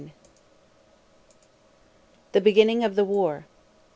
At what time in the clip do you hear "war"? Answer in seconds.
3.05-3.45